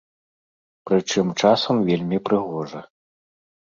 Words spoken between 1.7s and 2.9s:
вельмі прыгожа.